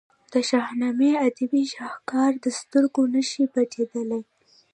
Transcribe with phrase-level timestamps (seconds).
[0.33, 4.23] د شاهنامې ادبي شهکار سترګې نه شي پټېدلای.